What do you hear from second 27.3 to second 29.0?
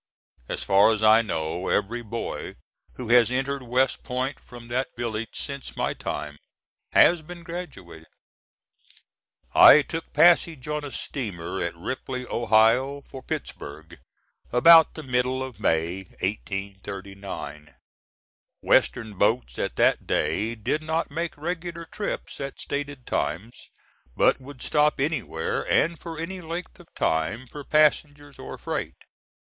for passengers or freight.